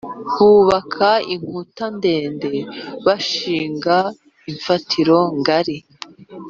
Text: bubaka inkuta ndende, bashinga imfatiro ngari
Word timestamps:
bubaka 0.35 1.09
inkuta 1.33 1.85
ndende, 1.97 2.53
bashinga 3.05 3.97
imfatiro 4.51 5.17
ngari 5.39 5.77